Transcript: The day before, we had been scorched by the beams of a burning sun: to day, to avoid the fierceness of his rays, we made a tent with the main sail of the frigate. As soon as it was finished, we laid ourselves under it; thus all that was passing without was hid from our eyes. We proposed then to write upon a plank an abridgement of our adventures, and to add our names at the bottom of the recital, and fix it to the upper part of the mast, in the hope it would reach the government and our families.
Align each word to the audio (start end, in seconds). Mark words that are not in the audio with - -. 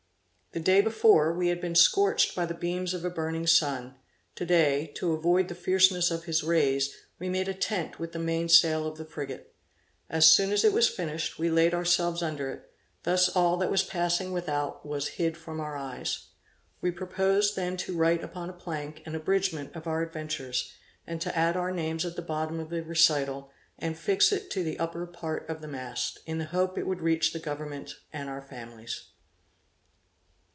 The 0.53 0.59
day 0.59 0.81
before, 0.81 1.31
we 1.31 1.47
had 1.47 1.61
been 1.61 1.75
scorched 1.75 2.35
by 2.35 2.45
the 2.45 2.53
beams 2.53 2.93
of 2.93 3.05
a 3.05 3.09
burning 3.09 3.47
sun: 3.47 3.95
to 4.35 4.45
day, 4.45 4.87
to 4.95 5.13
avoid 5.13 5.47
the 5.47 5.55
fierceness 5.55 6.11
of 6.11 6.25
his 6.25 6.43
rays, 6.43 6.93
we 7.17 7.29
made 7.29 7.47
a 7.47 7.53
tent 7.53 7.99
with 7.99 8.11
the 8.11 8.19
main 8.19 8.49
sail 8.49 8.85
of 8.85 8.97
the 8.97 9.05
frigate. 9.05 9.55
As 10.09 10.29
soon 10.29 10.51
as 10.51 10.65
it 10.65 10.73
was 10.73 10.89
finished, 10.89 11.39
we 11.39 11.49
laid 11.49 11.73
ourselves 11.73 12.21
under 12.21 12.49
it; 12.51 12.69
thus 13.03 13.29
all 13.29 13.55
that 13.59 13.71
was 13.71 13.81
passing 13.83 14.33
without 14.33 14.85
was 14.85 15.07
hid 15.15 15.37
from 15.37 15.61
our 15.61 15.77
eyes. 15.77 16.25
We 16.81 16.91
proposed 16.91 17.55
then 17.55 17.77
to 17.77 17.95
write 17.95 18.21
upon 18.21 18.49
a 18.49 18.51
plank 18.51 19.03
an 19.05 19.15
abridgement 19.15 19.73
of 19.73 19.87
our 19.87 20.01
adventures, 20.01 20.73
and 21.07 21.21
to 21.21 21.33
add 21.37 21.55
our 21.55 21.71
names 21.71 22.03
at 22.05 22.17
the 22.17 22.21
bottom 22.21 22.59
of 22.59 22.69
the 22.69 22.83
recital, 22.83 23.53
and 23.79 23.97
fix 23.97 24.33
it 24.33 24.51
to 24.51 24.65
the 24.65 24.77
upper 24.79 25.07
part 25.07 25.47
of 25.47 25.61
the 25.61 25.69
mast, 25.69 26.19
in 26.25 26.39
the 26.39 26.45
hope 26.51 26.77
it 26.77 26.87
would 26.87 26.99
reach 26.99 27.31
the 27.31 27.39
government 27.39 27.95
and 28.11 28.27
our 28.27 28.41
families. 28.41 29.05